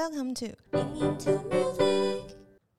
[0.00, 0.56] Welcome to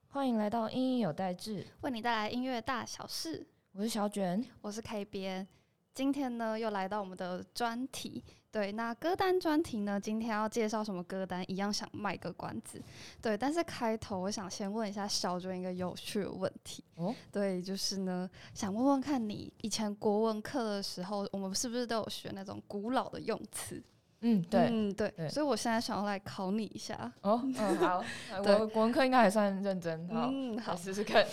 [0.08, 3.46] 欢迎来到音音有代志，为你带来音乐大小事。
[3.74, 4.44] 我是小卷。
[4.60, 5.46] 我是 K 编，
[5.94, 8.24] 今天呢又来到我们的专题。
[8.50, 12.82] 对，那歌单专题呢，今天要介绍什么歌单，一样想卖个关子。
[13.20, 16.82] 对，但是开头我想先问一下小卷一个有趣的问题。
[16.96, 23.80] 哦，对，就是呢，想问问看你以前国文课的时候，我们是不是都有学那种古老的用词？
[24.24, 27.12] 嗯，对，嗯，对，对所以我现在想要来考你一下。
[27.22, 28.04] 哦，嗯，好，
[28.42, 31.26] 对我国文课应该还算认真，好，嗯，好来，试试看。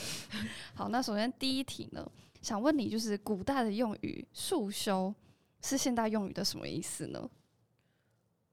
[0.74, 2.06] 好，那首先第一题呢，
[2.42, 5.14] 想问你，就是古代的用语“束修”
[5.62, 7.30] 是现代用语的什么意思呢？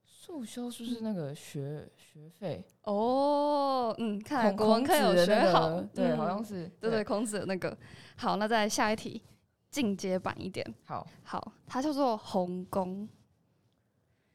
[0.05, 2.63] 束修是不是那个学学费？
[2.83, 7.75] 哦，嗯，看来国文课有学好，个对，嗯好像是，对对，孔子的那个。
[8.17, 9.23] 好，那再来下一题，
[9.71, 10.67] 进阶版一点。
[10.85, 11.07] 好。
[11.23, 13.09] 好，它叫做弘公。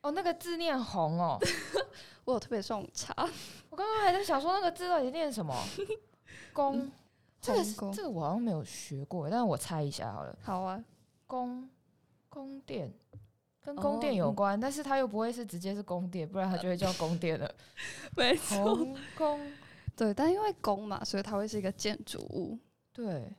[0.02, 1.38] 哦，那个字念红哦，
[2.26, 3.14] 我有特别送茶，
[3.70, 5.56] 我刚刚还在想说那个字到底念什么？
[6.54, 6.92] 宫，
[7.40, 10.38] 这个是这个我好像没有学过，但是我猜一下好了。
[10.42, 10.84] 好啊，
[11.28, 11.70] 宫
[12.30, 12.92] 宫殿
[13.62, 17.50] 跟宫殿有关，但是它又不会是直接是宫殿，不然它就会叫宫殿了。
[18.18, 18.76] 没错
[19.18, 19.40] 宫
[19.96, 22.58] 对，但因为宫嘛，所以它会是一个建筑物。
[22.92, 23.32] 对，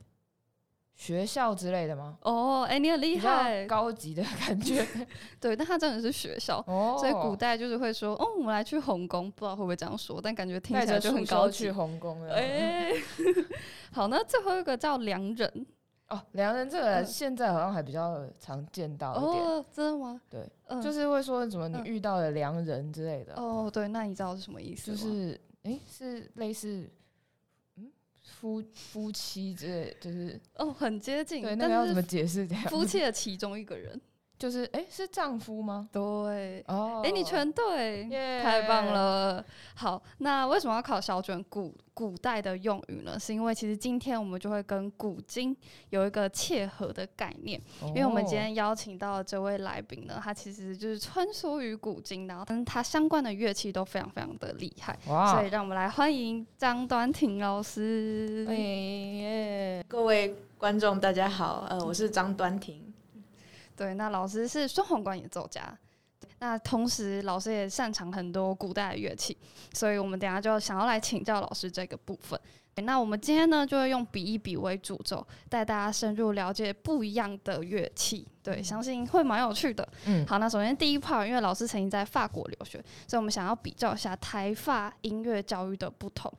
[0.95, 2.17] 学校之类的吗？
[2.23, 3.67] 哦，哎、你很厉害。
[3.67, 4.87] 高级的感觉
[5.41, 6.63] 对，但它真的是学校。
[6.67, 6.97] 哦。
[6.99, 11.73] 所以古代就是会说，哦，我们来去红宫，不知道会不会这样说，但感觉听起来就很高级去。
[11.73, 12.35] 红宫了。
[12.35, 12.93] 哎、
[13.93, 15.67] 好，那最后一个叫良人
[16.09, 20.21] 哦，良人这个嗯现在好像还比较常见到一点，哦，真的吗？
[20.29, 24.91] 对，嗯，就是会说什么你嗯遇到了良人之类的，哦，对，那你知道是什么意思？
[24.93, 26.91] 就是诶，是类似嗯
[28.23, 32.65] 夫夫妻之类，就是哦，很接近，对那但个要怎么解释这样？
[32.71, 34.01] 夫妻的其中一个人，
[34.43, 35.89] 就是哎，是丈夫吗？
[35.93, 38.87] 对，哦，哎、你全对，耶太棒！
[38.87, 39.45] 了。
[39.77, 43.17] 好，那为什么要考小卷古古代的用语呢？
[43.17, 45.57] 是因为其实今天我们就会跟古今
[45.91, 47.63] 有一个切合的概念。
[47.87, 58.45] 因为我们今哦天邀请到的这位来宾呢，他其实就是穿梭于古今，然后跟他相关的乐器都非常非常的厉害，哇，所以让我们来欢迎张端婷老师。
[58.49, 62.92] 哎耶，各位观众，大家好，呃，我是张端婷。
[63.83, 65.77] 对，那老师是双簧管演奏家，
[66.39, 69.37] 那同时老师也擅长很多古代的乐器，
[69.73, 72.41] 所以我们等下就想要来请教老师这个部分。
[72.77, 78.25] 那我们今天呢，就会用比一比为主轴，带大家深入了解不一样的乐器。
[78.41, 79.87] 对，相信会蛮有趣的。
[80.05, 86.33] 嗯，好，那首先第一 part，因为老师曾经在法国留学，所以我们想要比较一下台法音乐教育的不同。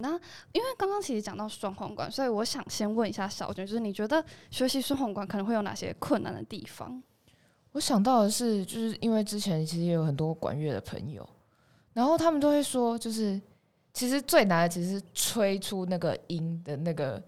[0.00, 0.12] 那
[0.52, 7.02] 因为刚刚其实讲到双簧管，所以我想先问一下小娟，就是你觉得学习双簧管可能会有哪些困难的地方？
[7.72, 11.28] 我想到的是，就是因为之前其实也有很多管乐的朋友，
[11.92, 13.40] 然后他们都会说，就是
[13.92, 17.20] 其实最难的其实是吹出那个音的那个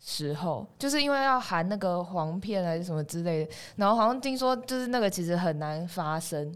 [0.00, 6.54] 时候，就是因为要含那个簧片还是什么之类的，然后好像听说就是那个其实很难发声，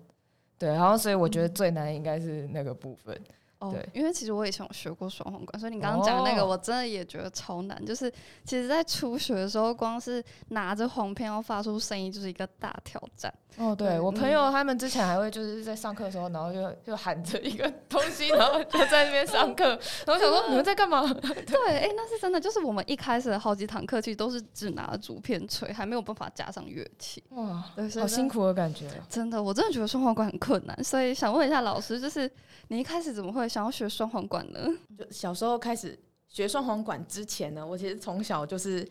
[0.57, 3.15] 对，然后所以我觉得最难应该是那个部分。
[3.59, 7.85] 哦对，因为其实我以前有学过双簧管，所以你刚刚讲的那个，哦我真的也觉得超难。
[7.85, 8.11] 就是
[8.45, 13.33] 其实，在初学的时候，光是拿着簧片要发出声音，就是一个大挑战。
[13.57, 21.03] 哦，对对我朋友他们之前还会就是在上课的时候，然后就就喊着一个东西，然后就在那边上课，然后我想说你们在干嘛？
[21.13, 22.39] 对，哎、那是真的。
[22.39, 27.21] 就是我们一开始的好几堂课，其实都是只拿着竹片吹，还没有办法加上乐器。
[27.31, 27.65] 哇，
[27.99, 28.89] 好辛苦的感觉。
[29.09, 32.31] 真的，我真的觉得双簧管很困难，所以想问一下老师，就是
[32.69, 34.69] 你一开始怎么会想要学双簧管呢？
[34.97, 35.98] 就小时候开始
[36.28, 38.86] 学双簧管之前呢，我其实从小就是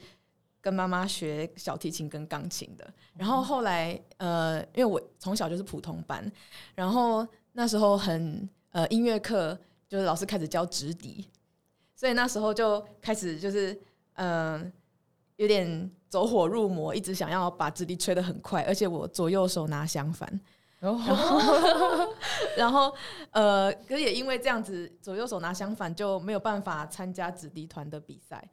[0.59, 2.93] 跟妈妈学小提琴跟钢琴的。
[3.15, 6.29] 然后后来呃，因为我从小就是普通班，
[6.75, 9.57] 然后那时候很呃音乐课
[9.87, 11.29] 就是老师开始教直笛，
[11.95, 13.73] 所以那时候就开始就是
[14.13, 14.71] 嗯、呃
[15.37, 20.27] 有点走火入魔，一直想要把直笛吹得很快，而且我左右手拿相反。
[20.79, 22.13] 然后
[22.55, 22.93] 然后
[23.31, 28.47] 呃，可是也因为这样子左右手拿相反，就没有办法参加直笛团的比赛。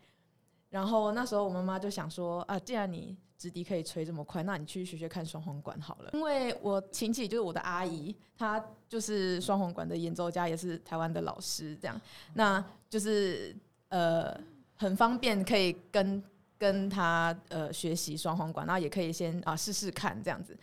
[0.70, 6.10] 然后那时候我妈妈就想说啊，既然你直笛可以吹这么快，那你去学学看双簧管好了。
[6.14, 12.00] 因为我亲戚就是我的阿姨，她就是双簧管的演奏家，也是台湾的老师，这样，
[12.32, 13.54] 那就是
[13.90, 14.34] 呃
[14.75, 16.20] 很方便可以跟
[16.58, 20.56] 跟她呃学习双簧管，然后也可以先啊试试看这样子。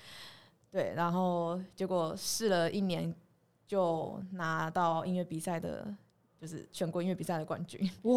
[0.72, 3.14] 对，然后结果试了一年，
[3.68, 5.86] 就拿到音乐比赛的，
[6.40, 7.80] 就是全国音乐比赛的冠军。
[8.04, 8.14] 哇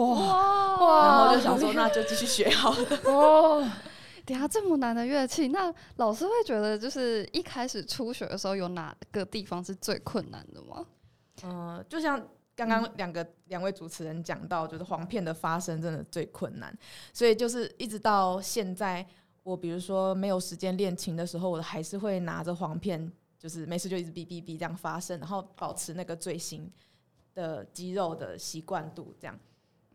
[0.77, 2.99] 哇然后就想说，那就继续学好了。
[3.05, 3.71] 哦，
[4.25, 10.87] 等下这么难的乐器，那老师会觉得就是一开始初学的时候有哪个地方是最困难的吗？
[11.43, 12.25] 嗯、就像
[12.55, 16.73] 刚刚两个两位主持人讲到，就是簧片的发声真的最困难，
[17.13, 19.05] 所以就是一直到现在，
[19.45, 26.69] 我比如说没有时间练琴的时候，我还是会拿着黄片，就是没事就一直哔哔哔这样发声，然后保持那个最新
[27.33, 29.39] 的肌肉的习惯度，这样。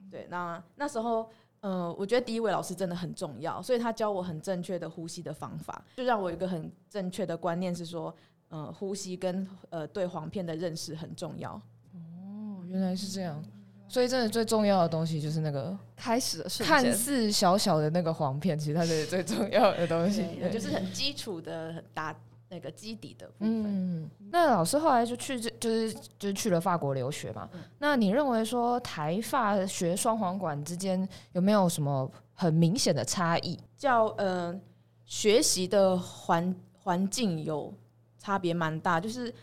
[0.10, 1.30] 对，那那时候。
[1.62, 8.16] 呃，我觉得第一位老师真的很重要，所以他教我很正确的呼吸的方法，就让我有一个很正确的观念是说，
[8.48, 11.62] 呃，呼吸跟呃对黄片的认识很重要。
[11.92, 13.44] 哦，原来是这样，
[13.90, 22.16] 所以真的最重要的东西就是那个开始的瞬看，似小小的那个黄片，其实它是最重要的东西，就是很基础的、很打
[22.50, 23.64] 那个基底的部分。
[23.64, 27.50] 嗯，那老师后来就去这，就是就是去了法国留学嘛。
[27.54, 33.60] 嗯那你认为说台法学双簧管之间有没有什么很明显的差异？
[33.76, 34.58] 叫呃
[35.06, 37.74] 学习的环环境有
[38.20, 39.34] 差别蛮大，就是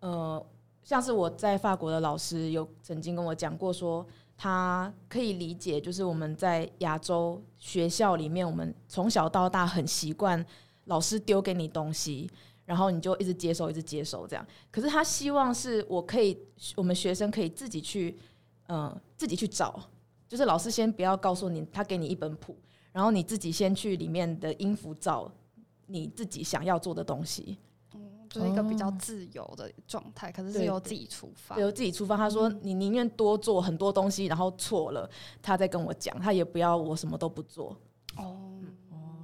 [0.00, 0.44] 呃，
[0.88, 4.06] 像是我在法国的老师有曾经跟我讲过说。
[4.40, 10.46] 他可以理解，就是我们在亚洲学校里面，我们从小到大很习惯
[10.84, 12.30] 老师丢给你东西，
[12.64, 14.46] 然后你就一直接收，一直接收这样。
[14.70, 16.38] 可是他希望是我可以，
[16.76, 18.16] 我们学生可以自己去，
[18.68, 19.76] 嗯、自己去找，
[20.28, 22.56] 就是老师先不要告诉你，他给你一本谱，
[22.92, 25.28] 然后你自己先去里面的音符找
[25.86, 27.58] 你自己想要做的东西，
[28.28, 31.58] 就是一个比较哦自由的状态，可是是由自己出发。
[31.58, 32.16] 由自己出发。
[32.16, 35.08] 他说你宁愿多做很多东西，然后错了，
[35.42, 37.76] 他再跟我讲，他也不要我什么都不做。
[38.16, 38.60] 哦，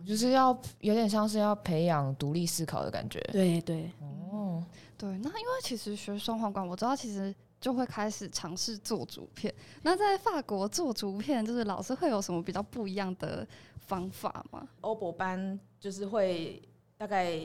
[0.06, 3.20] 就是要有点像是要培养独立思考的感觉。
[3.32, 3.90] 对对，
[4.30, 4.64] 哦，
[4.96, 9.52] 对，那因为其实学双簧管，我知道其实就会开始尝试做竹片。
[9.82, 13.46] 那在法国做竹片，就是老师会有什么比较不一样的
[13.78, 14.68] 方法吗？
[14.82, 16.62] 欧博班就是会
[16.96, 17.36] 大概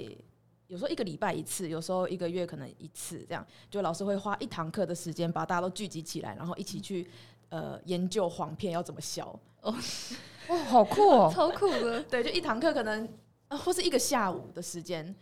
[0.70, 7.10] 有时候一个礼拜一次，有时候一个月可能一次，这样就老师会花一堂课的时间把大家都聚集起来，然后一起去
[7.50, 9.28] 呃研究黄片要怎么削。
[9.64, 9.76] 哇，
[10.70, 11.32] 好酷哦！
[11.34, 13.08] 超酷的， 对，就一堂课可能
[13.48, 15.14] 啊，或是一个下午的时间，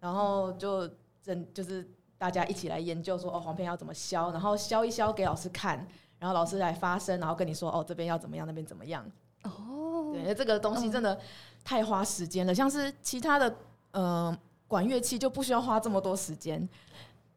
[0.00, 0.86] 然后就
[1.22, 1.88] 整就是
[2.18, 5.88] 大家一起来研究说哦黄片要怎么削，然后削一削给老师看，
[6.18, 9.10] 然后老师来发声，然后跟你说哦这边要怎么样，那边怎么样。
[9.44, 11.18] 哦，对，这个东西真的
[11.64, 13.56] 太花时间了，像是其他的
[13.92, 14.38] 呃
[14.70, 16.66] 管乐器就不需要花这么多时间。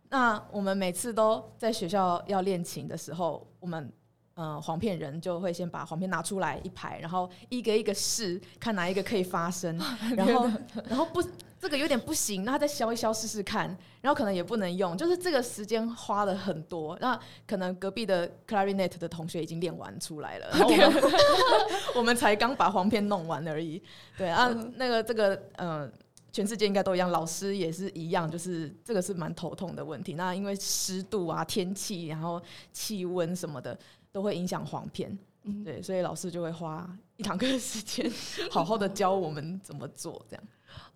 [0.09, 3.91] 那我们每次都在学校要练琴的时候，我们
[4.35, 9.75] 呃黄片人就会先把黄片拿出来一排，然后一个一个试，看哪一个可以发声，
[10.15, 10.47] 然后
[10.87, 11.23] 然后不
[11.59, 16.95] 这个有点不行，那他再削一削试试看，然后可能也不能用，就是这个时间花了很多。
[17.01, 21.03] 那可能隔壁的 clarinet 的同学已经练完出来了，然后我们
[21.95, 23.81] 我们才刚把黄片弄完而已。
[24.15, 25.91] 对啊，那个这个呃。
[26.33, 30.15] 全世界应该都一样，老师也是一样，就是这个是蛮头痛的问题。
[30.15, 32.41] 那因为湿度啊、天气，然后
[32.73, 33.77] 气温什么的，
[34.11, 35.15] 都会影响黄片。
[35.43, 38.11] 嗯对，所以老师就会花一堂课的时间，
[38.49, 40.43] 好好的教我们怎么做，这样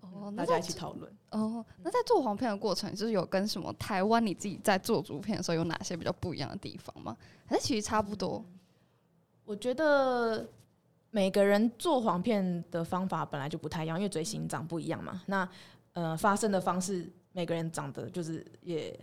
[0.01, 1.11] 哦，大家一起讨论。
[1.29, 7.15] 哦，那在做黄片的过程，就是有跟什么台湾你自己在做竹片的时候有哪些比较不一样的地方吗？
[7.45, 8.43] 还是其实差不多？
[9.45, 10.49] 我觉得
[11.09, 15.21] 每个人做黄片的方法本来就不太一样，因为嘴型长不一样嘛。
[15.25, 15.47] 那
[15.93, 18.99] 呃，发声的方式每个人长得就是也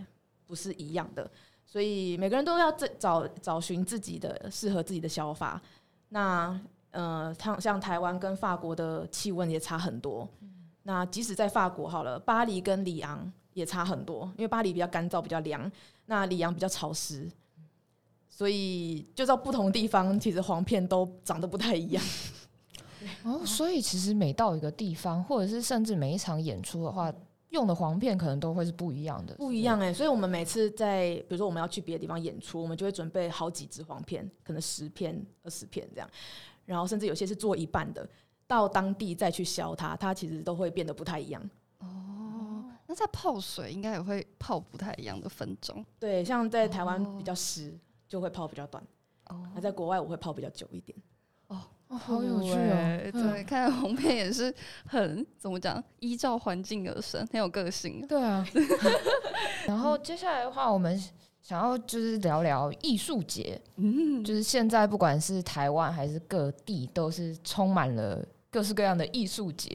[0.46, 1.28] 不是一样的，
[1.64, 5.60] 所以每个人都要找找找寻自己的适合自己的消法。
[6.10, 6.60] 那
[6.92, 10.28] 呃，像像台湾跟法国的气温也差很多。
[10.84, 15.70] 那即使在法国好了，巴黎跟里昂也差很多，因为巴黎比较干燥、比较凉，
[16.06, 17.28] 那里昂比较潮湿。
[18.36, 22.02] 所以就到不同地方，其实黄片都长得不太一样。
[23.22, 27.14] 哦，所以其实每到一个地方，或者是甚至每一场演出的话，
[27.50, 36.10] 用的黄片可能都会是不一样的，不一样哎、所以我们每次在，比如说我们要去别的地方演出，我们就会准备好几支黄片，可能十片、二十片这样，
[36.64, 38.04] 然后甚至有些是做一半的，
[38.48, 41.40] 到当地再去削它，它其实都会变得不太一样。
[41.78, 48.82] 哦，那在泡水应该也会泡不太一样的分钟对，像在台湾哦比较湿，就会泡比较短；
[49.26, 50.96] 哦那在国外我会泡比较久一点。
[51.48, 53.22] 哦，好有趣欸哦。
[53.32, 54.52] 对，看来红片也是
[54.86, 58.06] 很怎么讲，依照环境而生，很有个性。
[58.06, 58.46] 对啊。
[59.66, 60.98] 然后接下来的话，我们
[61.42, 69.70] 想要就是聊聊艺术节，嗯，就是现在不管是台湾还是各地，都是充满了各式各样的艺术节。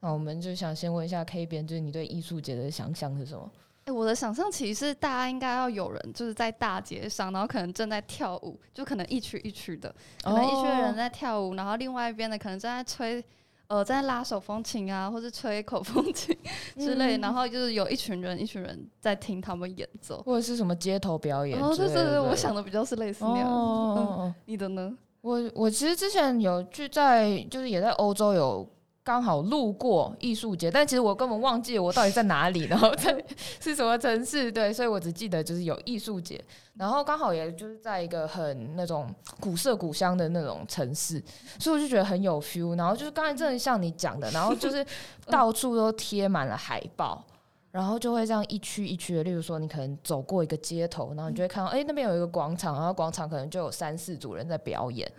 [0.00, 3.50] 那我们就想先问一下 K 边，就是你对艺术节的想象是什么？
[3.84, 13.24] 哎、我的想象其实是大家应该要有人就是在大街上，然后可能正在跳舞，就可能一曲一曲的，可能一群人在跳舞，然后另外一边的可能正在吹。
[13.66, 16.36] 呃在拉手风琴啊，或是吹口风琴
[16.76, 20.22] 之类，嗯然后就是有一群人一群人在听他们演奏。
[20.22, 21.58] 或者是什么街头表演。
[21.58, 23.54] 对对对，我想的比较是类似哦那样子。
[23.54, 24.94] 哦嗯，哦 你的呢？
[25.22, 28.68] 我我其实之前有去在，就是也在欧洲有
[29.04, 33.14] 刚好路过艺术节，但其实我根本忘记我到底在哪里，然后在
[33.60, 36.42] 是什么城市，对，所以我只记得就是有艺术节，
[36.76, 41.22] 然后刚好也就是在一个很那种古色古香的那种城市，
[41.58, 44.84] 所以我就觉得很有 feel，然后就是刚才真的像你讲的，然后就是
[45.26, 47.22] 到处都贴满了海报。
[47.70, 55.10] 然后就会这样一区一区的，例如说你可能走过一个街头，然后你就会看到，哎、那边有一个广场，然后广场可能就有三四组人在表演，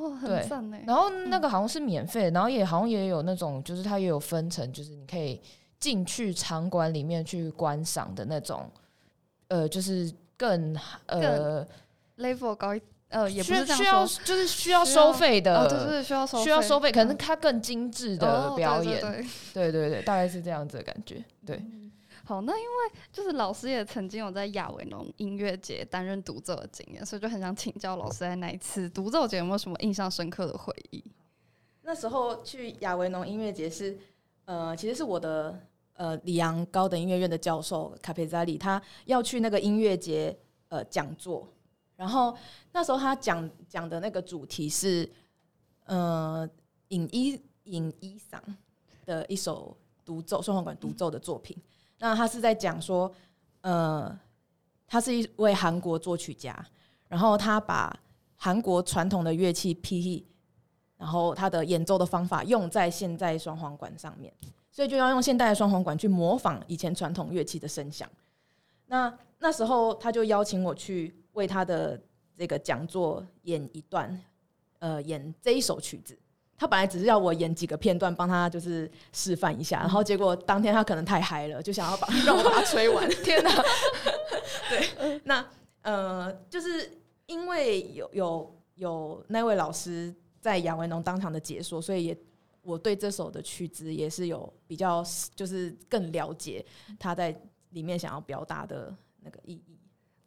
[0.00, 0.78] 哦，对很赞呢。
[0.86, 5.40] 然后那个好像是免费，然后也好像也有那种，就是它也有分成，就是你可以
[5.78, 8.70] 进去场馆里面去观赏的那种，
[9.48, 10.76] 呃，就是更
[11.06, 11.66] 呃
[12.18, 14.24] level 高一，呃，也不需是这样需要说。
[14.24, 21.62] 就是需要收费的，哦，对对，需要收需要收费，可能嗯它更精致的哦表演，对对对对对对，大概是这样子的感觉，对。
[22.24, 31.02] 好，那因为就是老师也曾经有在亚维农音乐节担任独奏的经验，所以就很想请教老师在那一次独奏节有没有什么印象深刻的回忆？
[31.82, 33.98] 那时候去亚维农音乐节是，
[34.44, 35.58] 呃，其实是我的
[35.94, 40.38] 呃里昂高等音乐院的教授卡佩扎里，他要去那个音乐节
[40.68, 41.48] 呃讲座，
[42.00, 42.34] 然后
[42.72, 45.06] 那时候他讲讲的那个主题是
[45.84, 46.48] 呃
[46.88, 48.40] 尹一尹一嗓
[49.04, 51.54] 的一首独奏双簧管独奏的作品，
[51.98, 53.12] 那他是在讲说，
[53.60, 54.18] 呃，
[54.86, 56.66] 他是一位韩国作曲家，
[57.06, 57.94] 然后他把
[58.34, 60.26] 韩国传统的乐器 P
[60.96, 64.32] 然后他的演奏的方法用在现在双簧管上面，
[64.72, 68.08] 所以就要用现代双簧管去模仿以前传统乐器的声响。
[68.86, 71.98] 那那时候他就邀请我去为他的
[72.36, 74.22] 这个讲座演一段，
[74.78, 76.16] 呃，演这一首曲子。
[76.56, 83.08] 他本来只是要我演几个片段，帮他就是示范一下，然后结果当天他可能太嗨了，就想要把 让我把它吹完。
[83.24, 83.50] 天哪！
[84.68, 85.42] 对，那
[85.80, 92.18] 呃，就是因为有有有那位老师在杨维农当场的解说，所以也
[92.60, 95.02] 我对这首的曲子也是有比较
[95.34, 96.62] 就是更了解
[96.98, 97.34] 他在
[97.70, 99.79] 里面想要表达的那个意义。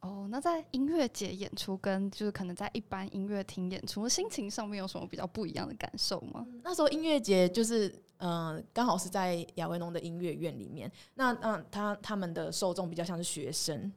[0.04, 6.46] 哦，那在音乐节演出跟就是可能在一般音乐厅演出，心情上面有什么比较不一样的感受吗？
[6.62, 10.92] 那时候音乐节就是，嗯、刚好是在亚维农的音乐院里面。
[11.14, 13.90] 那那他他们的受众比较像是学生，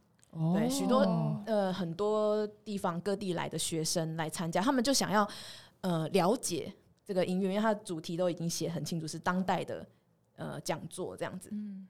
[0.54, 5.28] 对，许多哦呃很多地方各地来的学生来参加，他们就想要
[5.82, 6.74] 呃了解
[7.04, 9.86] 这个音乐，因为它的主题都已经写很清楚，是当代的
[10.38, 11.50] 呃讲座这样子。
[11.52, 11.86] 嗯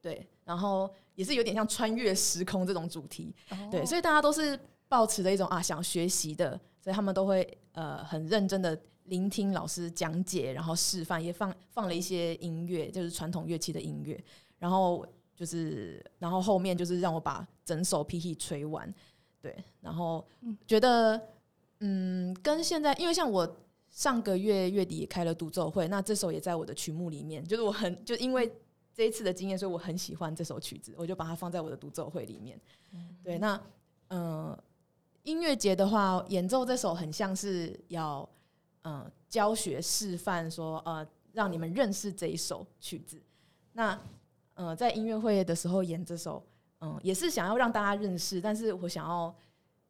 [0.00, 3.34] 对，然后也是有点像穿越时空这种主题。
[3.70, 14.22] 对，所以大家都是抱持着一种啊想学习的，所以他们都会呃很认真的聆听老师讲解，然后示范，也放放了一些音乐，就是传统乐器的音乐，
[14.58, 18.92] 然后就是然后后面就是让我把整首 PT 吹完，
[19.40, 21.20] 对，然后嗯觉得
[21.80, 23.56] 嗯跟现在，因为像我
[23.90, 28.50] 上个月月底也开了独奏会，那这首也在我的曲目里面，就是我很就因为。
[28.94, 32.60] 这一次的经验，所以我很喜欢这首曲子，我就把它放在我的独奏会里面。
[33.22, 33.60] 对，那
[34.08, 34.58] 呃，
[35.22, 38.28] 音乐节的话，演奏这首很像是要
[38.82, 43.20] 呃教学示范说，呃，让你们认识这一首曲子。
[43.72, 43.98] 那
[44.54, 46.44] 呃，在音乐会的时候演这首，
[46.80, 49.34] 嗯、也是想要让大家认识，但是我想要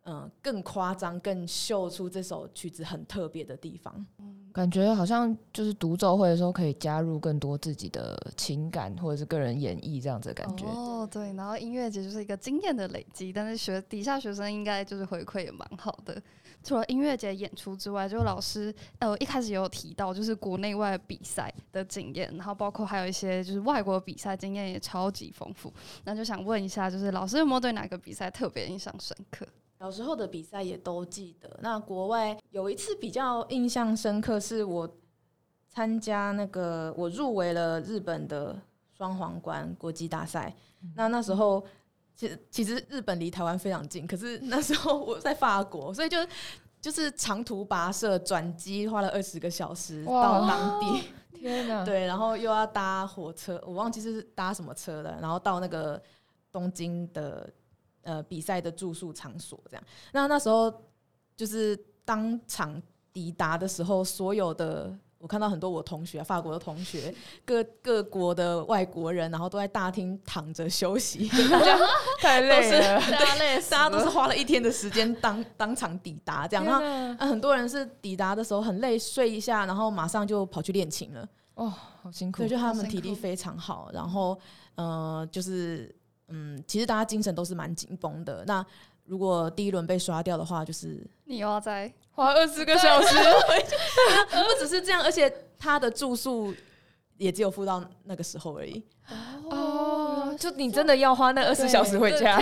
[0.04, 4.06] 嗯、呃更夸张、更秀出这首曲子很特别的地方。
[4.52, 10.66] 感觉好像就是独奏会的时候可以加入更多自己的情感或者是个人演绎这样子的感觉。
[10.66, 16.22] 哦，对，然后音乐节就是一个经验的累积，但是学底下学生应该就是回馈也蛮好的。
[16.62, 25.72] 除了音乐节演出之外，就老师呃一开始也有提到，就是国内外比赛的经验，然后包括还有一些就是外国比赛经验也超级丰富。
[26.04, 29.46] 那就想问一下，就是老师有没有对哪个比赛特别印象深刻？
[29.82, 31.58] 小时候的比赛也都记得。
[31.60, 34.88] 那国外有一次比较印象深刻，是我
[35.68, 38.56] 参加那个我入围了日本的
[38.96, 40.54] 双皇冠国际大赛。
[40.94, 41.64] 那那时候
[42.14, 46.16] 其实其实日本离台湾非常近，可是那时候我在法国，所以就
[46.80, 51.02] 就是长途跋涉转机，花了二十个小时到当地。
[51.34, 51.84] 天哪！
[51.84, 56.00] 对，然后又要搭火车，我忘记是搭什么车了，然后到那个
[56.52, 57.52] 东京的
[58.02, 59.84] 呃比赛的住宿场所，这样。
[60.12, 60.72] 那那时候
[61.36, 62.80] 就是当场
[63.12, 67.14] 抵达的时候，所有的我看到很多我同学，法国的同学，
[67.46, 71.78] 各各国的外国人，然后都在大厅躺着休息， 大家
[72.20, 76.64] 太累了，大家累，大家都是花了一天的时间当当场抵达这样。
[76.64, 76.80] 然后、
[77.18, 81.28] 呃很多人是抵达的时候很累，睡一下，然后马上就跑去练琴了。
[81.54, 82.48] 哦，好辛苦对，。
[82.48, 84.36] 就他们体力非常好，然后
[84.74, 85.94] 呃，就是
[86.28, 88.44] 嗯，其实大家精神都是蛮紧绷的。
[88.46, 88.64] 那
[89.04, 93.16] 如果第一轮被刷掉的话，就是你又要再花二十个小时，
[94.30, 96.54] 不只是这样，而且他的住宿
[97.16, 98.82] 也只有付到那个时候而已。
[99.50, 102.38] 哦，就你真的要花那二十小时回家！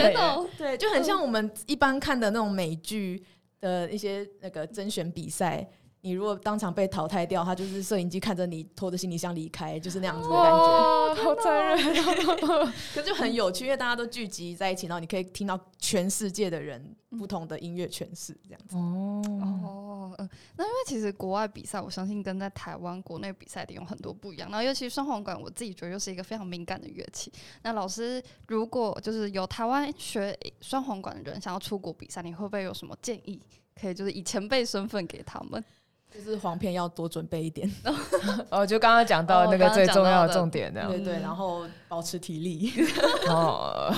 [0.59, 3.25] 对，就很像我们一般看的那种美剧
[3.61, 5.69] 的一些那个甄选比赛。
[6.03, 10.57] 你如果当场被淘汰掉，他就是摄影机看着你拖着行李箱离开，就是那样子的感觉。
[10.57, 11.77] 哇，好残忍
[12.49, 12.73] 哦！
[12.95, 18.77] 可是就很有趣，因为大家都聚集在一起，然后你可以听到全世界的人不同的音乐诠释，这样子。
[18.77, 24.49] 哦，哦，嗯，那因为其实国外比赛，我相信跟在台湾国内比赛的有很多不一样。
[24.51, 27.31] 然后尤其双簧管，我自己觉得又是一个非常敏感的乐器。
[27.63, 33.39] 那老师如果就是有台湾学双簧管的人想要出国比赛，你会不会有什么建议？
[33.81, 35.63] 可以就是以前辈身份给他们。
[36.13, 37.71] 就是黄片要多准备一点，
[38.51, 40.91] 哦，就刚刚讲到那个最重要的重点，这样。
[40.91, 42.73] 对对，嗯然后保持体力。
[43.31, 43.95] 哦，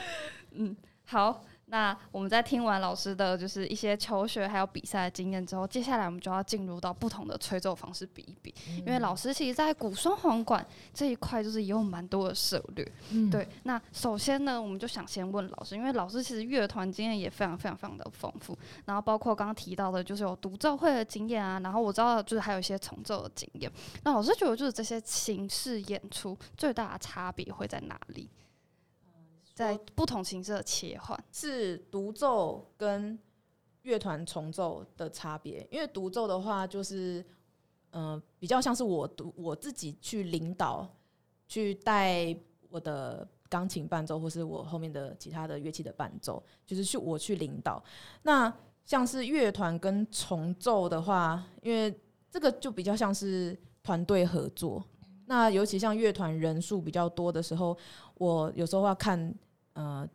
[0.52, 1.42] 嗯，好，
[1.74, 8.54] 那我们在听完老师的就是一些求学还有比赛的经验之后，接下来我们就要进入到不同的吹奏方式比一比。
[8.78, 12.92] 因为老师其实，在古双簧管这一块，就是也有蛮多的涉略。
[13.10, 23.68] 嗯，对，那首先呢，我们就想先问老师，因为老师其实乐团经验也非常非常非常的丰富，然后包括刚刚提到的，就是有独奏会的经验啊，然后我知道就是还有一些重奏的经验。
[24.04, 28.30] 那老师觉得就是这些形式演出最大的差别会在哪里？
[29.54, 31.18] 在不同形式的切换。
[31.32, 33.18] 是独奏跟
[33.82, 37.24] 乐团重奏的差别，因为独奏的话就是，
[37.90, 40.88] 呃，比较像是我独我自己去领导，
[41.46, 42.36] 去带
[42.68, 47.82] 我的钢琴伴奏，或是我后面的其他的乐器的伴奏，就是去我去领导。
[48.22, 48.52] 那
[48.84, 51.94] 像是乐团跟重奏的话，因为
[52.30, 54.84] 这个就比较像是团队合作。
[55.34, 57.76] 那尤其像乐团人数比较多的时候，
[58.18, 59.34] 我有时候要看
[59.72, 60.08] 呃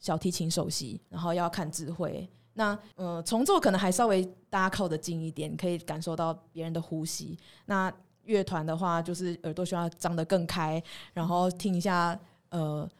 [0.00, 2.28] 小提琴首席，然后要看指挥。
[2.54, 7.38] 那呃重奏可能还稍微大家靠得近一点，可以感受到别人的呼吸。
[7.66, 7.92] 那
[8.24, 12.18] 乐团的话，就是耳朵需要张得更开，然后听一下
[12.48, 12.90] 呃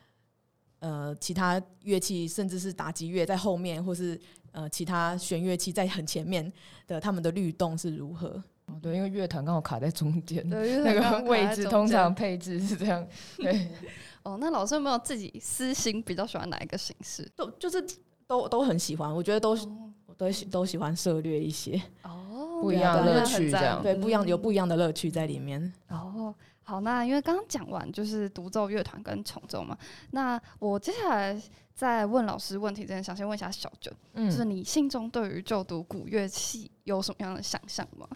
[0.78, 4.16] 呃其他乐器，甚至是打击乐在后面，或是
[4.52, 6.52] 呃其他弦乐器在很前面
[6.86, 8.40] 的他们的律动是如何。
[8.68, 13.06] 哦对，因为乐团刚好卡在中间，对，那个位置通常配置是这样。
[13.38, 13.68] 对，
[14.22, 17.26] 哦，那老师有没有自己私心比较喜欢哪一个形式？
[17.34, 17.84] 都就是
[18.26, 25.72] 都都很喜欢，我觉得都哦都喜都喜欢涉略一些，哦不一样的乐趣这样对，不一样有嗯不一样的乐趣在里面。
[25.88, 29.78] 哦，好，那因为刚刚讲完就是独奏乐团跟重奏嘛，
[30.10, 31.40] 那我接下来
[31.72, 38.06] 在问老师问题之前，想先问一下小卷，就是嗯，你心中对于就读古乐器有什么样的想象吗？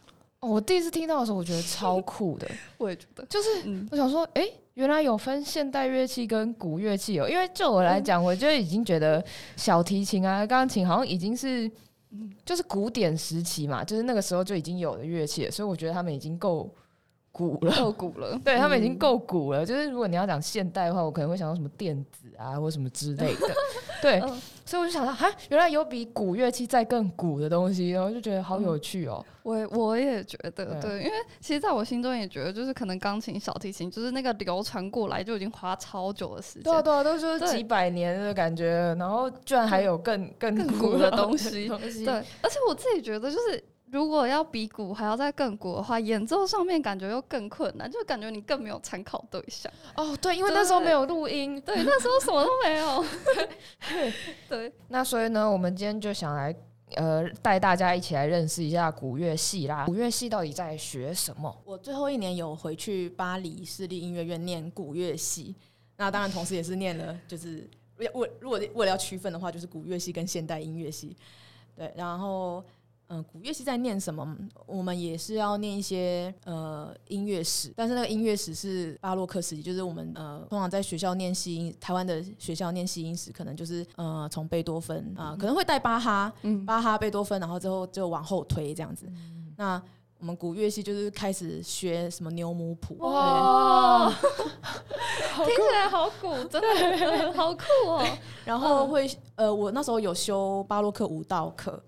[0.43, 7.29] 哦我第一次听到的时候，我觉得超酷的， 我也觉得，就是嗯，我想说，哎、原来有分现代乐器跟古乐器哦。
[7.29, 9.25] 因为就我来讲，我就已经觉得
[9.57, 11.71] 小提琴啊、钢琴好像已经是，
[12.45, 16.69] 就是古典时期嘛，就是那个时候就已经有的乐器了，所以我觉得他们已经够
[17.31, 17.73] 古了。
[17.77, 23.49] 够古了， 对他们已经嗯够古了，就是如果你要讲现代的话，我可能会想到什么电子啊，或什么之类的。
[24.03, 24.39] 对，嗯。
[24.65, 29.23] 所以我就想到，哈，原来有比古乐器再更古的东西，然后就觉得好有趣哦。
[29.43, 30.81] 我也我也觉得，对。
[30.81, 36.63] 对，因为其实在我心中也觉得，就是可能钢琴、小提琴，就是那个流传过来就已经花超久的时间。
[36.63, 41.69] 对，啊，对啊，都是几百年的感觉，然后居然还有更更更古古的 东西。
[41.69, 43.63] 对，而且我自己觉得，就是
[43.93, 49.71] 如果要比鼓还要再更鼓的话，演奏上面感觉又更困难，就感觉你更没有参考对象。
[49.95, 53.05] 哦，对，因为那时候没有录音，对，那时候什么都没有。
[54.49, 56.57] 对，那所以呢，我们今天就想来
[56.95, 59.85] 呃带大家一起来认识一下古乐系啦。
[59.85, 61.55] 古乐系到底在学什么？
[61.63, 65.55] 我最后一年有回去巴黎市立音乐院念古乐系，
[65.99, 71.15] 那当然同时也是念了，就是为为如果为了要区分的话，就是古乐系跟现代音乐系。
[71.75, 72.63] 对，然后
[73.15, 74.27] 嗯，古乐系在念什么？
[74.65, 89.07] 我们也是要念一些呃音乐史，但是那个音乐史是巴洛克时期，就是我们呃通常在学校念西音，台湾的学校念西音史，可能就是呃从贝多芬啊、可能会带巴哈，嗯，巴哈、贝多芬，然后之后就往后推这样子。
[89.59, 89.81] 那
[90.19, 94.11] 我们古乐系就是开始学什么牛姆谱，对哇，
[95.37, 98.03] 听起来好古，真的好酷哦。
[98.47, 101.83] 然后会呃，我那时候有修巴洛克舞蹈课，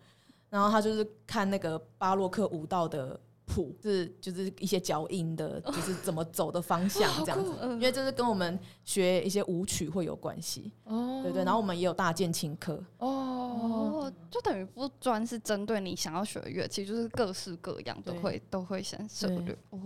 [0.55, 7.53] 然后他就是看那个巴洛克舞蹈的谱，是就是一些脚印的，就是怎么走的方向这样子。
[7.61, 11.43] 嗯因为这是跟我们学一些舞曲会有关系，哦对对。
[11.43, 19.27] 然后我们也有大键琴课，哦，哦，就等于不专是针对你想要学的乐器，就是各式各样都对会都会先涉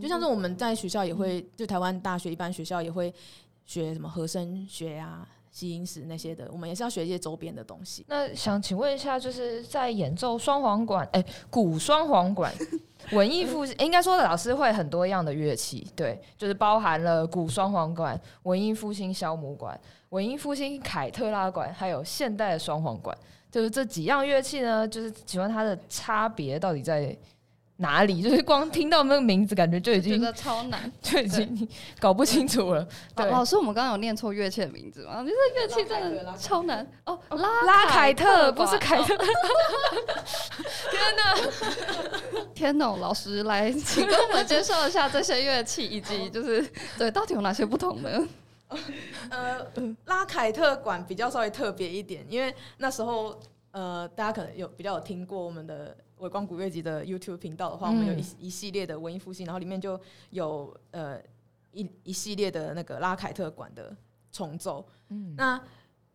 [0.02, 3.12] 就像是我们在学校也会，就台湾大学一般学校也会
[3.64, 5.26] 学什么和声学啊、
[5.58, 8.04] 基因史那些的，我们也是要学一些周边的东西。
[8.06, 12.54] 那想请问一下，就是在演奏双簧管，哎、古双簧管，
[13.10, 19.76] 文艺复兴，应该说老师会很多样的乐器，对，就是包含了古双簧管、文艺复兴肖姆管、
[20.10, 23.18] 文艺复兴凯特拉管，还有现代的双簧管，
[23.50, 27.16] 就是这几样乐器呢，就是请问它的差别到底在
[27.78, 28.20] 哪里？
[28.22, 30.90] 就是光听到那个名字，感觉就已经觉得超难。
[31.02, 32.86] 就已经搞不清楚了。
[33.16, 35.22] 对，老老师，我们刚刚有念错乐器的名字吗？
[35.22, 39.16] 就是乐器真的超难哦，拉拉凯特不是凯特，
[42.54, 46.64] 天呐，老师来，请跟我们介绍一下这些乐器，以及就是
[46.96, 48.28] 对到底有哪些不同呢？
[49.30, 49.58] 呃，
[50.06, 53.38] 拉凯特管比较稍微特别一点，因为那时候
[53.70, 60.00] 呃，大家可能有比较有听过我们的微光古乐集的 YouTube 频道的话，我们有嗯一一系列的文艺复兴，然后里面就
[60.30, 61.20] 有呃
[61.72, 63.96] 一一系列的那个拉凯特管的
[64.32, 64.86] 重奏。
[65.08, 65.60] 嗯，那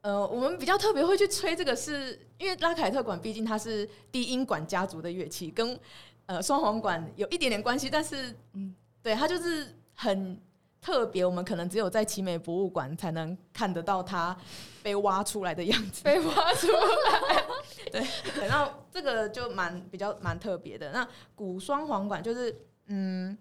[0.02, 5.80] 呃，我们比较特别会去吹这个是，因为拉凯特管毕竟它是低音管家族的乐器，跟
[6.26, 10.38] 呃双簧管有一点点关系，但是嗯嗯，对它就是很
[10.82, 14.36] 特别，我们可能只有在奇美博物馆才能看得到它
[14.82, 16.04] 被挖出来的样子。
[16.04, 17.44] 被挖出来。
[17.89, 18.06] 对，
[18.48, 20.92] 然后这个就蛮比较蛮特别的。
[20.92, 23.36] 那古双簧管就是，嗯，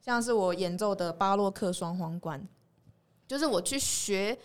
[0.00, 2.42] 像是我演奏的巴洛克双簧管，
[3.28, 4.36] 就是我去学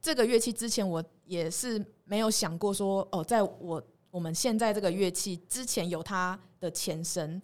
[0.00, 7.40] 这个乐器之前，我也是没有想过说，哦，在我我们现在这个乐器之前有它的前身，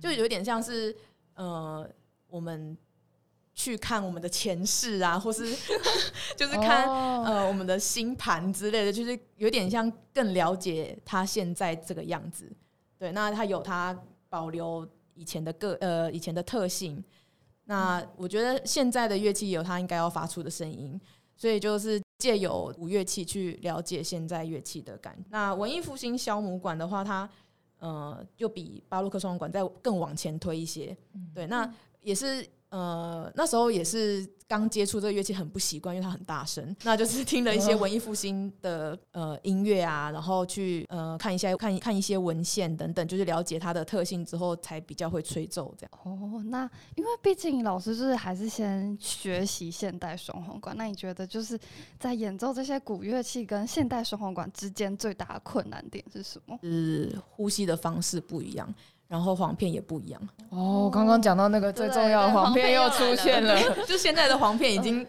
[0.00, 0.96] 就有点像是
[1.34, 1.88] 呃，
[2.26, 2.76] 我们
[3.58, 5.52] 去看我们的前世啊， 或是
[6.36, 12.48] 就是看哦呃我们的星盘之类的，就是有点像更了解他现在这个样子。
[12.96, 17.02] 对，那他有他保留以前的个呃以前的特性。
[17.64, 20.98] 那我觉得现在的乐器有它应该要发出的声音，
[21.36, 25.24] 所以就是借由古乐器去了解现在乐器的感觉。
[25.30, 27.28] 那文艺复兴肖姆管的话，它
[27.80, 30.96] 呃就比巴洛克双簧管再更往前推一些。
[31.34, 36.74] 对，那也是呃那时候也是刚接触这个乐器很不习惯，因为它很大声。
[36.82, 45.90] 那就是听了一些文艺复兴的呃音乐啊，然后去呃看一下看看一些文献等等，就是了解它的特性之后，才比较会吹奏这样。
[46.02, 51.58] 哦，那因为毕竟老师就是还是先学习现代双簧管，那你觉得就是
[51.98, 56.58] 在演奏这些古乐器跟现代双簧管之间最大的困难点是什么？
[56.62, 58.74] 是呼吸的方式不一样，
[59.08, 60.20] 然后黄片也不一样。
[60.50, 65.04] 哦，刚刚讲到那个最重要的黄片又出现了， 就现在的黄片已经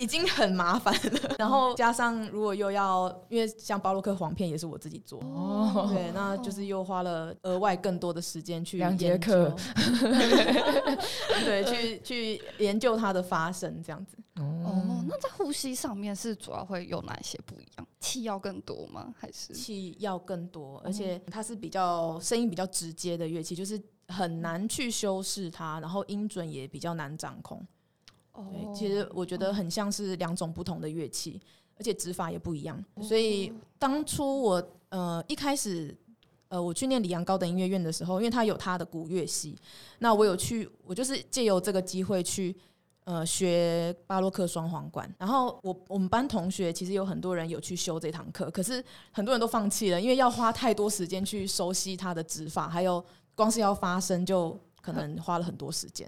[0.00, 9.54] 已经很麻烦了， 然后加上如果又要，因为像巴洛克簧片也是我自己做，哦对，那就是又花了额外更多的时间去两节研究课，
[11.44, 14.16] 对，去去研究它的发声这样子。
[14.36, 17.86] 哦，那在呼吸上面是主要会有哪一些不一样？
[18.00, 19.12] 气要更多吗？
[19.18, 27.62] 还是气要更多，而且它是比较声音比较直接的乐器，就是很难去修饰它，然后音准也比较难掌控。
[28.34, 31.40] 对，哦其实我觉得很像是两种不同的乐器，
[31.76, 32.82] 而且指法也不一样。
[32.94, 35.96] 哦所以当初我呃一开始
[36.48, 39.56] 呃我去念里昂高等音乐院的时候，因为它有它的古乐系，
[39.98, 42.56] 那我有去，我就是借由这个机会去。
[43.04, 56.06] 呃，学巴洛克双簧管，然后我我们班同学其实有很多人有去修这堂课，可是很多人都放弃了，因为要花太多时间去熟悉它的指法，还有光是要发声就可能花了很多时间。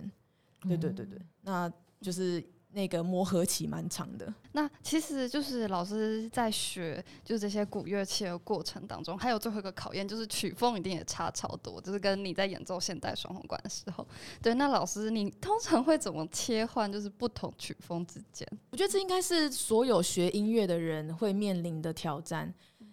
[0.60, 4.32] 对对对对，那就是那个磨合期蛮长的。
[4.52, 14.06] 那其实就是老师在学就是这些古乐器的过程当中，还有最后一个考验，就是曲风一定也差超多，就是跟你在演奏现代双簧管的时候。
[14.42, 18.46] 对，那老师你通常会怎么切换，就是不同曲风之间？
[18.70, 22.52] 我觉得这应该是所有学音乐的人会面临的挑战，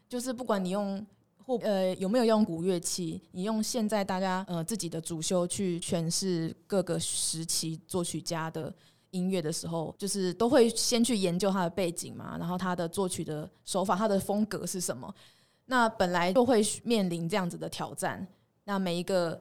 [0.10, 1.06] 就是不管你用
[1.46, 8.74] 或呃有没有用古乐器，你用现在大家呃自己的主修去诠释各个时期作曲家的。
[9.12, 15.14] 音乐的时候，就是都会先去研究它的背景嘛，然后它的作曲的手法、它的风格是什么。
[15.66, 18.28] 那本来就会面临这样子的挑战，
[18.64, 19.40] 那每一个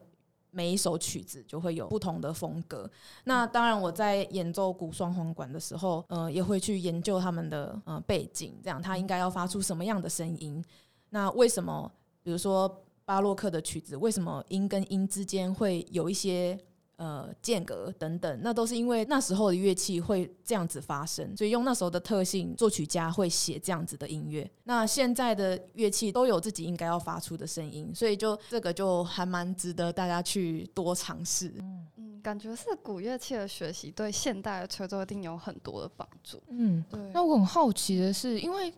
[0.51, 2.89] 每一首曲子就会有不同的风格。
[3.23, 10.63] 那当然，我在演奏古双簧管的时候，呃，也会去研究他们的呃背景，这样它应该要发出什么样的声音。
[11.09, 16.55] 那为什么，比如说巴洛克的曲子，为什么音跟音之间会有一些
[16.99, 24.47] 呃间隔等等，那都是因为那时候的乐器会这样子发生，所以用那时候的特性，作曲家会写这样子的音乐。
[24.65, 31.53] 那现在的乐器都有自己应该要发出的声音，所以就这个就还蛮值得大家去多尝试。
[31.95, 36.43] 嗯，感觉是古乐器的学习对现代的吹奏一定有很多的帮助。
[36.49, 38.73] 嗯，对，那我很好奇的是，因为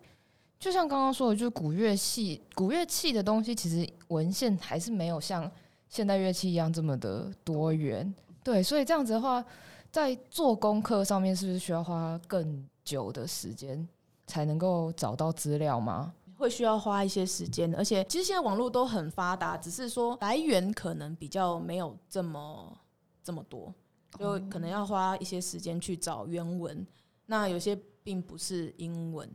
[0.60, 5.50] 就像刚刚说的，就是古乐器、古乐器的东西，其实文献还是没有像
[5.92, 8.12] 现代乐器一样这么的多元。
[8.42, 9.44] 对，所以这样子的话，
[9.90, 13.86] 在做功课上面，是不是需要花更久的时间
[14.26, 16.14] 才能够找到资料吗？
[16.38, 22.74] 会需要花一些时间，而且其实现在网络都很发达，只是说来源可能比较没有这么
[23.22, 23.72] 这么多，
[24.18, 26.86] 就可能要花一些时间去找原文。
[27.26, 29.28] 那有些并不是英文，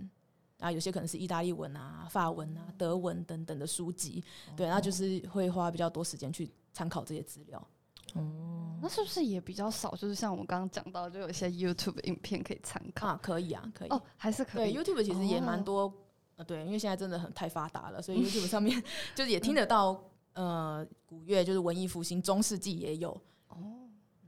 [0.60, 4.24] 啊，有些可能是意大利文啊、法文啊、德文等等的书籍，
[4.56, 7.68] 对，那就是会花比较多时间去参考这些资料。
[8.14, 9.96] 哦那是不是也比较少？
[9.96, 13.08] 就是像我们刚刚讲到，就有一些 YouTube 影片可以参考。
[13.08, 13.90] 啊，可以啊，可以。
[13.90, 14.78] 哦，还是可以对以。
[14.78, 15.94] YouTube 其实也蛮哦多，
[16.36, 18.82] 呃，对，因为现在真的很太发达了，所以 YouTube 上面
[19.16, 20.00] 就是也听得到，
[20.34, 23.10] 呃，古乐就是文艺复兴、中世纪也有。
[23.50, 23.58] 哦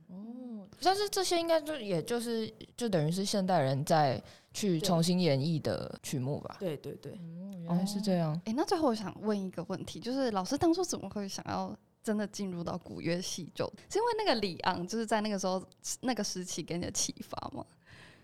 [0.08, 4.22] 哦，但是这些应该就也就是就等于是现代人在
[4.60, 6.58] 去重新演绎的曲目吧？
[6.60, 8.40] 对对对，哦，原来是这样。
[8.46, 13.66] 哎、那最后我想问一个问题，就是老师当初怎么会想要真的进入到古乐系就？
[13.90, 15.64] 是因为那个里昂就是在那个时候
[16.02, 17.66] 那个时期给你的启发吗？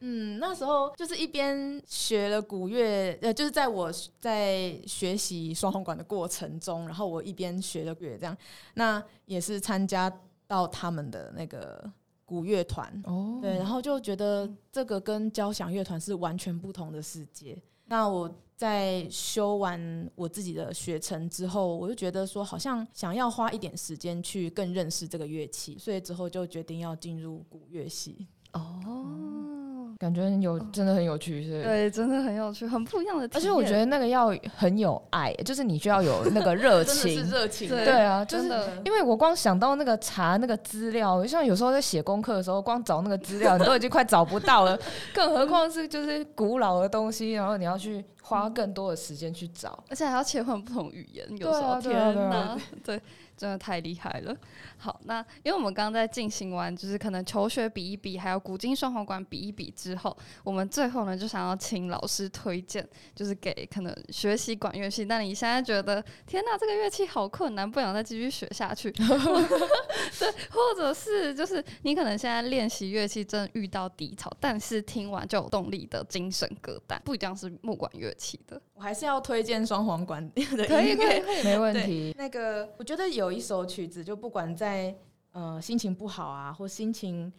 [0.01, 8.37] 嗯，那时候就是一边学了古乐，呃，就是在我在学习双簧管的过程中，然后我一边学了乐，这样，
[8.73, 10.11] 那也是参加
[10.47, 11.89] 到他们的那个
[12.25, 17.61] 古乐团，哦，对，然后就觉得这个跟交响乐团是完全不同的世界。
[17.85, 28.27] 那我在修完我自己的学程之后，我就觉得说，好像想要花一点时间去更认识这个乐器，所以之后就决定要进入古乐系。
[28.55, 31.63] 哦，感觉很有真的很有趣，是。
[31.63, 33.29] 对，真的很有趣，很不一样的。
[33.33, 37.23] 而且我觉得那个要很有爱，就是你需要有那个热情。
[37.29, 44.77] 热情，对对啊，就是真的因为我光想到那个查那个资料，像有时候在写功课的时候，光找那个资料你都已经快找不到了，
[45.13, 49.83] 更何况是就是古老的东西，然后你要去花更多的时间去找。
[49.89, 53.01] 而且还要切换不同语言，有对时候、啊对啊对啊天哪，对，
[53.37, 54.35] 真的太厉害了。
[54.77, 69.05] 好，那因为我们刚刚在进行完就是可能求学比一比，还有古今双簧管比一比之后，我们最后呢就想要请老师推荐，就是给可能学习管乐器，但你现在觉得天哪，这个乐器好困难，不想再继续学下去，对，
[70.51, 82.13] 或者是就是你可能现在练习乐器真的遇到低潮，但是听完就有动力的精神歌单，不一定是木管乐器的，我还是要推荐双簧管的可以可以没问题。
[82.17, 84.93] 那个，我觉得有一首曲子，就不管在
[85.31, 87.31] 呃心情不好啊，或心情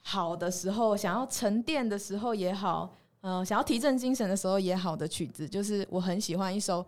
[0.00, 6.84] 好的时候，想要沉淀的时候也好，呃，想要提振精神的时候也好的曲子，就是我很喜欢一首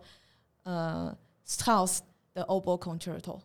[0.61, 1.15] 呃
[1.47, 1.97] Strauss
[2.35, 3.39] 的 Oboe Concerto，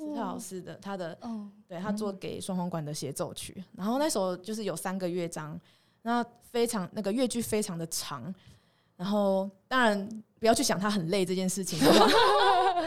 [0.00, 5.56] 斯特劳斯的他的哦，对他做给双簧管的协奏曲，然后那首就是有三个乐章，
[6.02, 8.34] 那非常那个乐句非常的长，
[9.00, 12.82] 然后当然不要去想他很累这件事情，好不好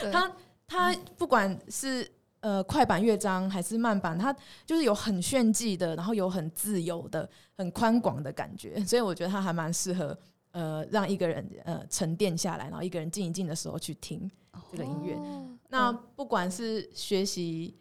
[0.00, 0.12] 对。
[0.12, 0.32] 它
[0.68, 4.32] 它不管是呃快板乐章还是慢板，他
[4.64, 10.16] 就是有很炫技的，然后有很自由的、很宽广的感觉，所以我觉得他还蛮适合
[10.52, 14.30] 呃让一个人呃沉淀下来，然后一个人静一静的时候去听。
[14.70, 15.48] 这个音乐哦。
[15.68, 17.76] 那不管是学习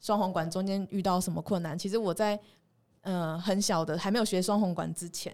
[0.00, 2.36] 双簧管中间遇到什么困难，其实我在
[3.02, 5.32] 呃很小的还没有学双簧管之前，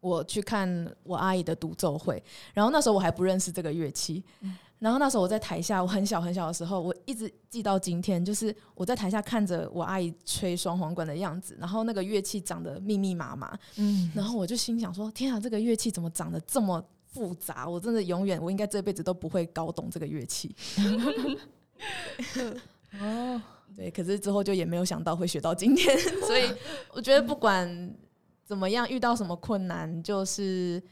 [0.00, 2.22] 我去看我阿姨的独奏会，
[2.54, 4.22] 然后那时候我还不认识这个乐器，
[4.78, 17.68] 然后那时候我在台下，我很小很小的时候，我一直记到今天，就是我在台下看着我阿姨吹双簧管的样子，然后那个乐器长得密密麻麻，嗯，然后我就心想说：天啊，这个乐器怎么长得这么复杂？
[17.68, 20.54] 我真的永远，我应该这辈子都不会搞懂这个乐器。
[23.00, 23.42] 哦，
[23.76, 26.44] 对，可是之后就也没有想到会学到今天， 所以
[26.92, 27.68] 我觉得不管
[28.48, 30.82] 怎么样，遇到什么困难，就是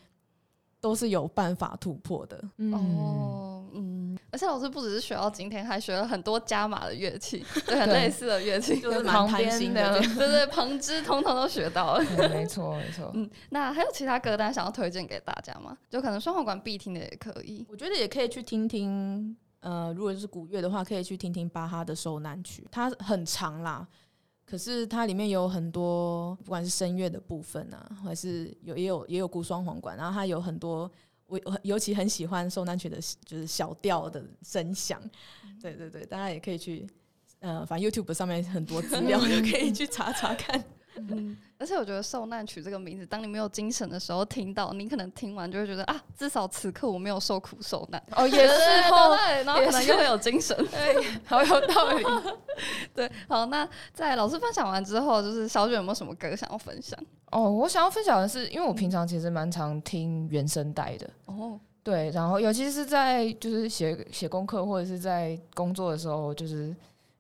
[0.79, 2.38] 都是有办法突破的。
[2.59, 12.05] 嗯，哦，嗯，而且老师不只是学到今天，还学了很多加码的乐器， 对，很类似的乐器，就是蛮旁贪心边的的， 对对，旁支通通都学到了。
[12.29, 13.11] 没错没错。
[13.14, 15.75] 嗯，那还有其他歌单想要推荐给大家吗？
[15.88, 17.64] 就可能双簧管必听的也可以。
[17.71, 23.88] 我觉得也可以去听听，呃，如果是古乐的话，可以去听听巴哈的受难曲，它很长啦。
[24.48, 30.88] 可是它里面有很多，不管是声乐的部分啊，还是有也有也有古双簧管，然后它有很多
[31.26, 35.02] 我我尤其很喜欢受难曲的，就是小调的声响。
[35.61, 36.87] 对对对，大家也可以去，
[37.40, 40.64] 呃，反正 YouTube 上面很多资料，就 可以去查查看。
[40.96, 48.02] 嗯， 而且我觉得“受难曲”这个名字，当你没有精神的时候听到，你可能听完就会觉得啊，至少此刻我没有受苦受难。
[48.12, 48.54] 哦，也是
[48.90, 50.56] 哦，然后可能又会有精神。
[50.70, 52.04] 对， 好有道理。
[52.94, 56.98] 对，好，那在老师分享完之后，就是小卷有没有什么歌想要分享？
[57.30, 61.11] 哦，我想要分享的是，因为我平常其实蛮常听原声带的。
[61.26, 66.74] 哦，对，然后尤其是在就是写写功课或者是在工作的时候，就是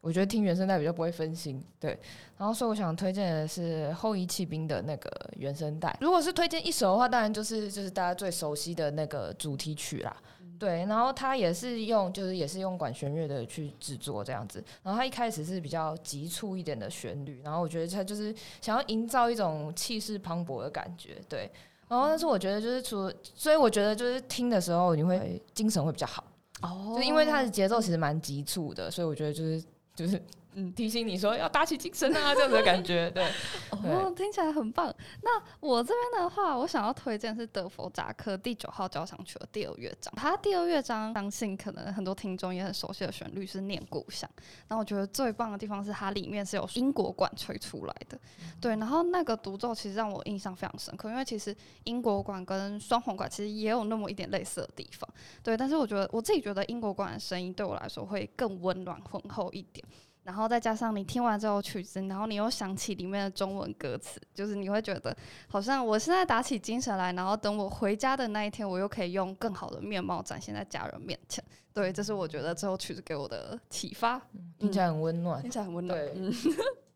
[0.06, 1.60] 我觉得听原声带比较不会分心。
[1.80, 1.98] 对。
[2.38, 5.96] 然后，所以我想推荐的是后羿弃兵的那个原声带。
[6.00, 10.16] 如果是推荐一首的话，当然就是就是大家最熟悉的那个主题曲啦。
[10.58, 14.62] 对，然后它也是用就是也是用管弦乐的去制作这样子。
[14.82, 21.20] 然后它一开始是比较急促一点的旋律，然后我觉得它就是想要营造一种气势磅礴的感觉。
[21.28, 21.50] 对，
[21.88, 26.24] 然后但是我觉得就是除所以我觉得就是听的时候你会精神会比较好。
[26.62, 29.62] 哦，就因为它的节奏其实蛮急促的，所以我觉得就是
[29.96, 30.22] 就是。
[30.58, 33.22] 嗯，提醒你说要打起精神啊，这样的感觉， 对，
[33.70, 34.92] 哦，听起来很棒。
[35.22, 40.10] 那我这边的话，我想要推荐是德弗扎克第九号交响曲的第二乐章。
[40.16, 44.28] 它第二乐章，相信可能很多听众也很熟悉的旋律是《念故乡》。
[44.68, 48.18] 那我觉得最棒的地方是它里面是有英国管吹出来的，
[48.58, 48.74] 对。
[48.76, 55.06] 然后那个独奏其实让我印象非常深刻，因为其实英国管跟双簧管其实也有那么一点类似的地方，
[55.42, 55.54] 对。
[55.54, 59.86] 但是我觉得我自己觉得英国管的声音对我来说会更温暖浑厚一点。
[60.26, 71.42] 然后再加上你听完这首曲子，然后你又想起里面的中文歌词，就是你会觉得好像我现在打起精神来，然后等我回家的那一天，我又可以用更好的面貌展现在家人面前。
[71.72, 74.20] 对，这是我觉得这首曲子给我的启发，
[74.58, 75.96] 听起来很温暖，听起来很温暖。
[75.96, 76.32] 对。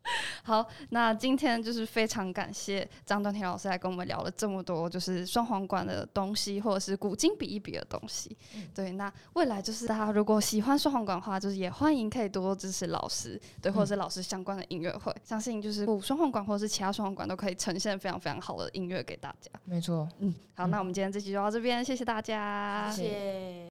[0.42, 8.36] 好，那今天就是非常感谢张端田老师来跟我们聊了这么多，就是双簧管的东西，或者是古今比一比的东西。
[8.74, 19.50] 对，那未来就是大家如果喜欢双簧管的话，就是也欢迎可以多多支持老师，对，或者是老师相关的音乐会，相信就是古双簧管或者是其他双簧管都可以呈现非常非常好的音乐给大家。
[19.64, 23.68] 没错，嗯，好，那我们今天这期就到这边，谢谢大家，谢谢。